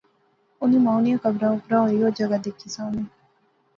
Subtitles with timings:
[0.63, 3.03] انی مائو نیاں قبرا اپرا ہوئی او جگہ دیکھی ساونے